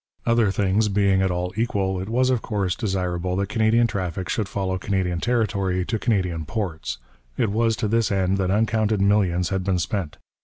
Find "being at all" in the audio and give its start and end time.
0.89-1.53